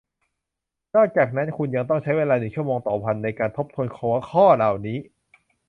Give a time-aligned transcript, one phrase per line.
[0.95, 4.97] นอกจากนั้นคุณยังต้องใช้เวลาหนึ่งชั่วโมงต่อวันในการทบทวนหัวข้อเหล่านี้